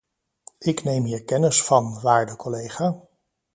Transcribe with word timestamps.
Ik 0.59 0.83
neem 0.83 1.03
hier 1.03 1.23
kennis 1.23 1.63
van, 1.63 2.01
waarde 2.01 2.35
collega. 2.35 3.07